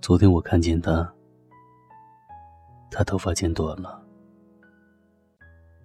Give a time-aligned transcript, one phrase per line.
[0.00, 1.12] 昨天我看见他，
[2.90, 4.00] 他头发剪短了，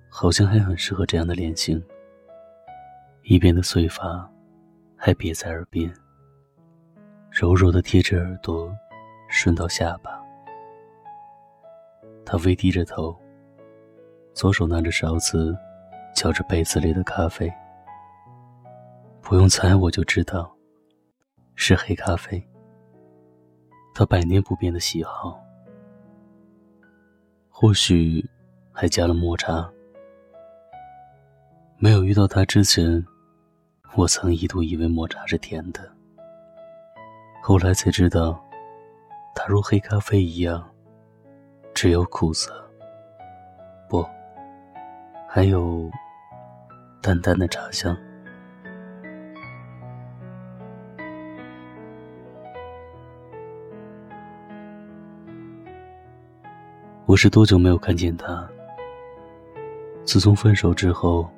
[0.09, 1.83] 好像还很适合这样的脸型。
[3.23, 4.29] 一边的碎发
[4.95, 5.91] 还别在耳边，
[7.31, 8.73] 柔柔的贴着耳朵，
[9.29, 10.21] 顺到下巴。
[12.25, 13.17] 他微低着头，
[14.33, 15.57] 左手拿着勺子，
[16.15, 17.51] 搅着杯子里的咖啡。
[19.21, 20.55] 不用猜，我就知道，
[21.55, 22.41] 是黑咖啡。
[23.93, 25.39] 他百年不变的喜好，
[27.49, 28.27] 或许
[28.71, 29.69] 还加了抹茶。
[31.77, 33.05] 没有遇到他之前，
[33.95, 35.91] 我曾一度以为抹茶是甜的，
[37.41, 38.43] 后来才知道，
[39.35, 40.67] 它如黑咖啡一样。
[41.75, 42.53] 只有苦涩，
[43.89, 44.05] 不，
[45.27, 45.89] 还有
[47.01, 47.97] 淡淡的茶香。
[57.13, 58.49] 我是多久没有看见他？
[60.03, 61.29] 自从分手之后，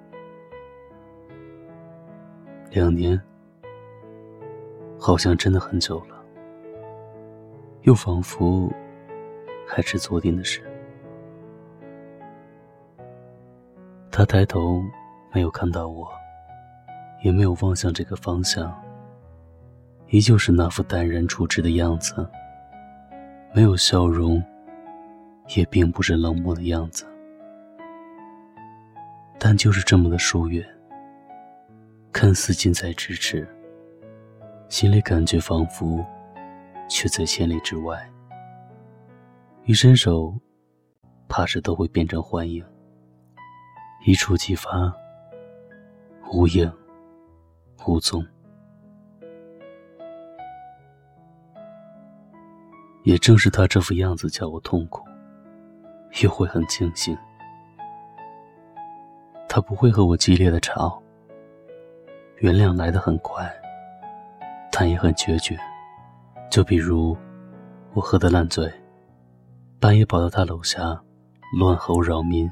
[2.71, 3.21] 两年，
[4.97, 6.15] 好像真的很久了，
[7.81, 8.71] 又仿佛……
[9.67, 10.63] 还是昨天的事。
[14.09, 14.81] 他抬头，
[15.33, 16.07] 没有看到我，
[17.21, 18.73] 也没有望向这个方向，
[20.07, 22.25] 依旧是那副淡然处之的样子，
[23.53, 24.41] 没有笑容，
[25.53, 27.05] 也并不是冷漠的样子，
[29.37, 30.65] 但就是这么的疏远，
[32.11, 33.47] 看似近在咫尺，
[34.69, 36.03] 心里感觉仿佛
[36.89, 38.09] 却在千里之外。
[39.65, 40.33] 一伸手，
[41.27, 42.63] 怕是都会变成幻影；
[44.05, 44.93] 一触即发，
[46.33, 46.71] 无影
[47.85, 48.25] 无踪。
[53.03, 55.03] 也正是他这副样子，叫我痛苦，
[56.23, 57.17] 又会很庆幸。
[59.49, 61.01] 他不会和我激烈的吵，
[62.37, 63.49] 原谅来的很快，
[64.71, 65.57] 但也很决绝。
[66.51, 67.15] 就比如，
[67.93, 68.71] 我喝得烂醉。
[69.79, 70.99] 半夜跑到他楼下，
[71.57, 72.49] 乱吼扰民，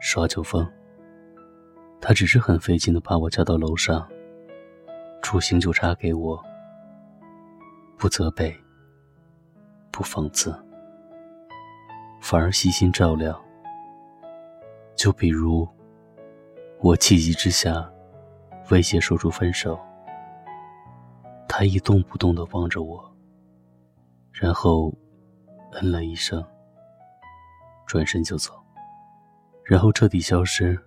[0.00, 0.66] 耍酒疯。
[2.00, 4.06] 他只是很费劲的把我叫到楼上，
[5.22, 6.40] 煮醒酒茶给我，
[7.96, 8.56] 不责备，
[9.90, 10.54] 不讽刺，
[12.20, 13.42] 反而细心照料。
[14.96, 15.68] 就比如，
[16.80, 17.88] 我气急之下，
[18.70, 19.78] 威胁说出分手，
[21.48, 23.16] 他一动不动的望着我，
[24.32, 24.92] 然后，
[25.72, 26.44] 嗯了一声。
[27.86, 28.52] 转身就走，
[29.64, 30.78] 然后彻底消失，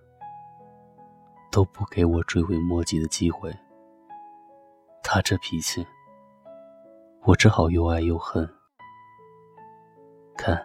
[1.50, 3.52] 都不给我追悔莫及的机会。
[5.02, 5.84] 他这脾气，
[7.24, 8.48] 我只好又爱又恨。
[10.36, 10.64] 看，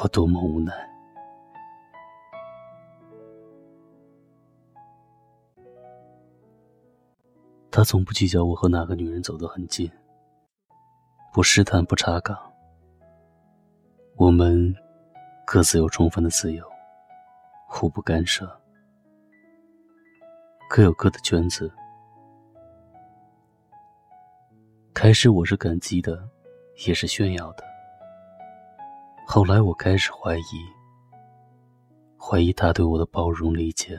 [0.00, 0.72] 我多么无奈。
[7.70, 9.90] 他从不计较我和哪个女人走得很近，
[11.32, 12.36] 不试探，不查岗。
[14.16, 14.74] 我们
[15.46, 16.64] 各自有充分的自由，
[17.66, 18.46] 互不干涉，
[20.68, 21.72] 各有各的圈子。
[24.92, 26.28] 开始我是感激的，
[26.86, 27.71] 也是炫耀的。
[29.24, 30.66] 后来我开始怀疑，
[32.18, 33.98] 怀疑他对我的包容、理解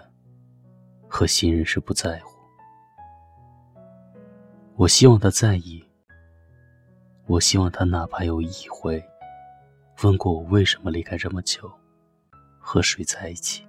[1.07, 2.37] 和信任是不在乎。
[4.75, 5.83] 我希望他在意，
[7.25, 9.03] 我希望他哪怕有一回。
[10.03, 11.71] 问过我为什么离开这么久，
[12.59, 13.65] 和谁在一起？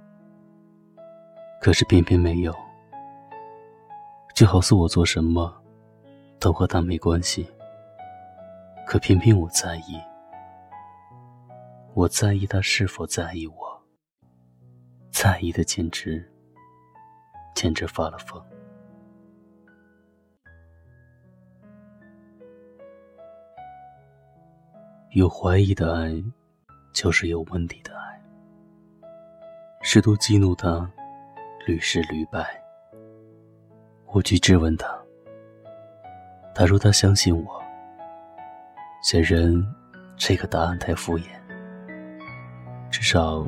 [1.60, 2.54] 可是偏偏没有，
[4.34, 5.54] 就好似我做什么，
[6.38, 7.46] 都和他没关系。
[8.86, 10.00] 可偏偏我在意，
[11.94, 13.82] 我在意他是否在意我，
[15.12, 16.28] 在意的简直，
[17.54, 18.44] 简直发了疯。
[25.12, 26.12] 有怀疑的爱，
[26.92, 28.20] 就是有问题的爱。
[29.80, 30.90] 试图激怒他，
[31.64, 32.60] 屡试屡败。
[34.06, 35.00] 我去质问他，
[36.56, 37.62] 他说他相信我。
[39.00, 39.64] 显然，
[40.16, 41.43] 这个答案太敷衍。
[42.96, 43.44] 至少，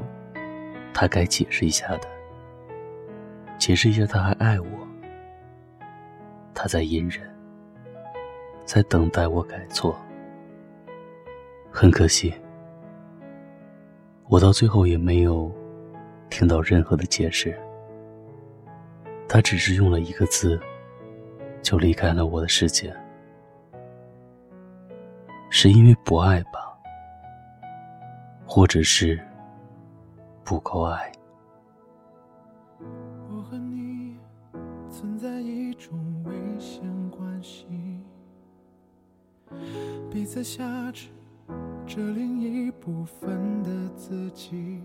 [0.92, 2.08] 他该解释一下的。
[3.56, 4.66] 解释一下，他还爱我。
[6.52, 7.24] 他在隐忍，
[8.64, 9.96] 在等待我改错。
[11.70, 12.34] 很可惜，
[14.26, 15.48] 我到最后也没有
[16.28, 17.56] 听到任何的解释。
[19.28, 20.60] 他只是用了一个字，
[21.62, 22.92] 就离开了我的世界。
[25.50, 26.76] 是因为不爱吧，
[28.44, 29.24] 或者是
[30.46, 31.10] 不够爱。
[33.28, 34.16] 我和你
[34.88, 37.66] 存在一种危险关系，
[40.08, 40.62] 彼此挟
[40.92, 41.08] 持
[41.84, 44.80] 着另一部分的自己，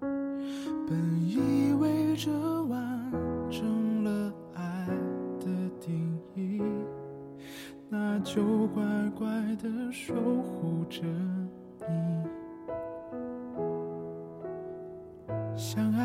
[0.00, 2.32] 本以为这
[2.64, 3.12] 完
[3.48, 4.88] 整了爱
[5.38, 5.46] 的
[5.80, 6.60] 定义，
[7.88, 8.82] 那就乖
[9.16, 9.26] 乖
[9.62, 10.12] 的守
[10.42, 11.02] 护着
[11.88, 12.26] 你，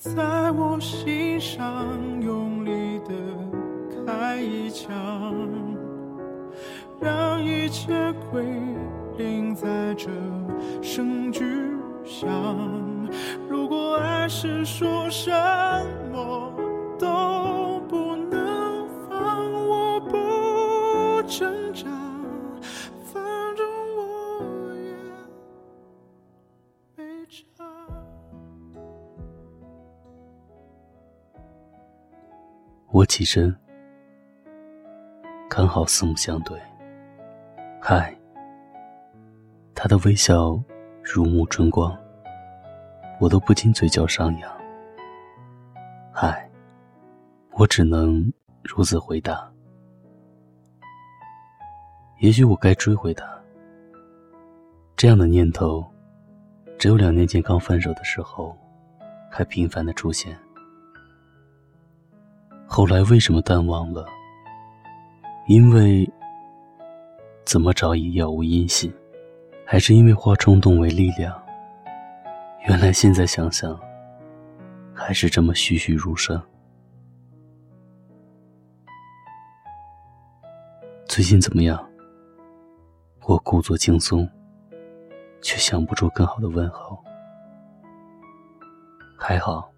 [0.00, 1.68] 在我心上
[2.22, 3.12] 用力的
[4.06, 4.90] 开一枪，
[6.98, 7.92] 让一切
[8.30, 8.42] 归
[9.18, 10.08] 零在这
[10.80, 11.44] 声巨
[12.02, 12.30] 响。
[13.46, 15.30] 如果爱是说什
[16.10, 16.50] 么
[16.98, 17.06] 都
[33.00, 33.56] 我起身，
[35.48, 36.60] 刚好四目相对。
[37.80, 38.14] 嗨，
[39.74, 40.62] 他的微笑
[41.02, 41.96] 如沐春光，
[43.18, 44.52] 我都不禁嘴角上扬。
[46.12, 46.46] 嗨，
[47.52, 48.30] 我只能
[48.62, 49.50] 如此回答。
[52.18, 53.26] 也许我该追回他。
[54.94, 55.90] 这样的念头，
[56.78, 58.54] 只有两年前刚分手的时候，
[59.30, 60.38] 还频繁的出现。
[62.72, 64.06] 后来为什么淡忘了？
[65.48, 66.08] 因为
[67.44, 68.94] 怎么找也杳无音信，
[69.66, 71.36] 还是因为化冲动为力量？
[72.68, 73.76] 原来现在想想，
[74.94, 76.40] 还是这么栩栩如生。
[81.06, 81.84] 最近怎么样？
[83.26, 84.30] 我故作轻松，
[85.42, 86.96] 却想不出更好的问候。
[89.18, 89.68] 还好。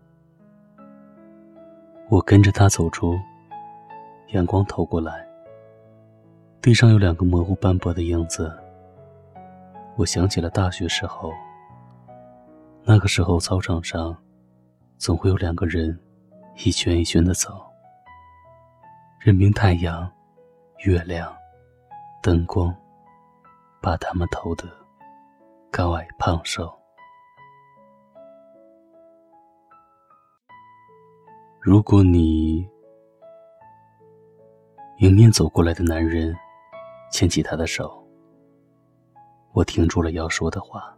[2.13, 3.19] 我跟着他走出，
[4.33, 5.27] 阳光透过来，
[6.61, 8.53] 地上有两个模糊斑驳的影子。
[9.97, 11.33] 我想起了大学时候，
[12.85, 14.15] 那个时候操场上
[14.99, 15.99] 总会有两个人
[16.63, 17.65] 一圈一圈的走，
[19.19, 20.07] 任凭太阳、
[20.85, 21.35] 月亮、
[22.23, 22.77] 灯光
[23.81, 24.65] 把他们投得
[25.71, 26.71] 高矮胖瘦。
[31.65, 32.69] 如果你
[34.99, 36.35] 迎面走过来的男人
[37.13, 38.05] 牵起他的手，
[39.53, 40.93] 我停住了要说的话。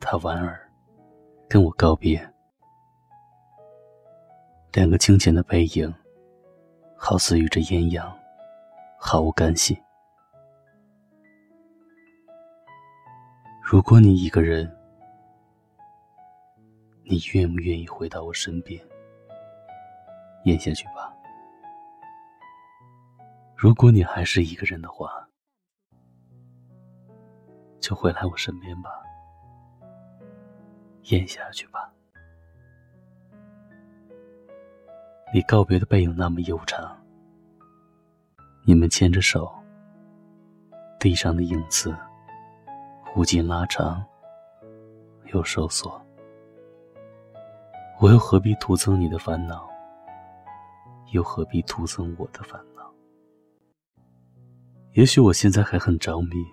[0.00, 0.68] 他莞尔
[1.48, 2.28] 跟我告别，
[4.72, 5.94] 两个清浅的背影，
[6.96, 8.12] 好似与这艳阳，
[8.98, 9.78] 毫无干系。
[13.62, 14.68] 如果你一个人，
[17.04, 18.84] 你愿不愿意回到我身边？
[20.44, 21.12] 咽下去吧。
[23.56, 25.26] 如果你还是一个人的话，
[27.80, 28.90] 就回来我身边吧。
[31.04, 31.90] 咽下去吧。
[35.32, 36.96] 你告别的背影那么悠长，
[38.64, 39.52] 你们牵着手，
[41.00, 41.96] 地上的影子
[43.16, 44.04] 无尽拉长，
[45.32, 46.00] 又收缩。
[48.00, 49.73] 我又何必徒增你的烦恼？
[51.14, 52.92] 又何必徒增我的烦恼？
[54.94, 56.44] 也许我现在还很着迷，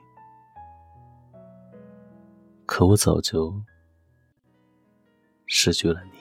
[2.67, 3.59] 可我早就
[5.47, 6.11] 失去了你。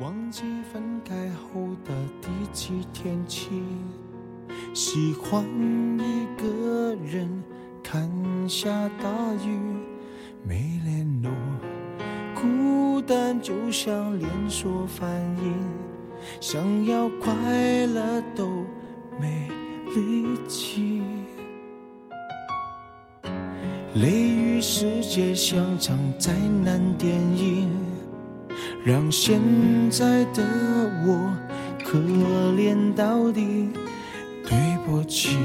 [0.00, 1.92] 忘记分开后的
[2.22, 3.62] 第几天起，
[4.72, 5.44] 喜欢
[5.98, 7.44] 一个人
[7.84, 9.84] 看下大雨，
[10.46, 11.30] 没联络。
[13.08, 15.08] 但就像连锁反
[15.42, 15.54] 应，
[16.42, 17.32] 想要快
[17.86, 18.46] 乐都
[19.18, 19.48] 没
[19.94, 21.00] 力气。
[23.94, 27.70] 雷雨世界像场灾难电影，
[28.84, 29.40] 让现
[29.90, 30.44] 在的
[31.06, 31.34] 我
[31.82, 31.98] 可
[32.58, 33.70] 怜到底。
[34.44, 35.36] 对不起，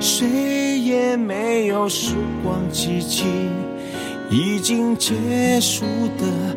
[0.00, 3.26] 谁也没有时光机器，
[4.30, 5.84] 已经结束
[6.16, 6.56] 的，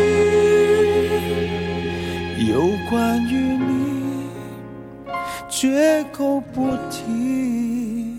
[5.61, 8.17] 绝口不提，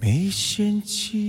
[0.00, 1.25] 没嫌弃。